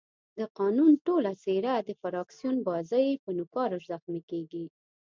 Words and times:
د 0.37 0.39
قانون 0.59 0.91
ټوله 1.05 1.31
څېره 1.43 1.73
د 1.79 1.89
فراکسیون 2.01 2.57
بازۍ 2.67 3.07
په 3.23 3.29
نوکارو 3.37 3.85
زخمي 3.91 4.21
کېږي. 4.29 4.65